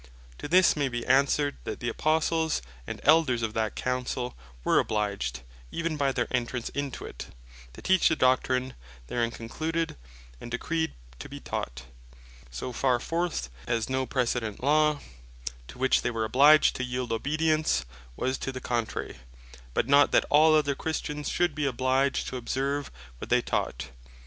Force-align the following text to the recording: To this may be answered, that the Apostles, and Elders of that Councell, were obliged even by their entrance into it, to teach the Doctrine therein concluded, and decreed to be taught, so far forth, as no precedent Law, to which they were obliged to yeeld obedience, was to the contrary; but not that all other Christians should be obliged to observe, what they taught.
To 0.39 0.47
this 0.47 0.75
may 0.75 0.89
be 0.89 1.05
answered, 1.05 1.57
that 1.63 1.79
the 1.79 1.87
Apostles, 1.87 2.63
and 2.87 2.99
Elders 3.03 3.43
of 3.43 3.53
that 3.53 3.75
Councell, 3.75 4.35
were 4.63 4.79
obliged 4.79 5.41
even 5.71 5.95
by 5.95 6.11
their 6.11 6.25
entrance 6.35 6.69
into 6.69 7.05
it, 7.05 7.27
to 7.73 7.83
teach 7.83 8.07
the 8.09 8.15
Doctrine 8.15 8.73
therein 9.05 9.29
concluded, 9.29 9.95
and 10.39 10.49
decreed 10.49 10.95
to 11.19 11.29
be 11.29 11.39
taught, 11.39 11.83
so 12.49 12.71
far 12.73 12.99
forth, 12.99 13.51
as 13.67 13.91
no 13.91 14.07
precedent 14.07 14.63
Law, 14.63 15.01
to 15.67 15.77
which 15.77 16.01
they 16.01 16.09
were 16.09 16.25
obliged 16.25 16.75
to 16.77 16.83
yeeld 16.83 17.11
obedience, 17.11 17.85
was 18.17 18.39
to 18.39 18.51
the 18.51 18.59
contrary; 18.59 19.17
but 19.75 19.87
not 19.87 20.11
that 20.11 20.25
all 20.31 20.55
other 20.55 20.73
Christians 20.73 21.29
should 21.29 21.53
be 21.53 21.67
obliged 21.67 22.25
to 22.27 22.37
observe, 22.37 22.89
what 23.19 23.29
they 23.29 23.43
taught. 23.43 23.89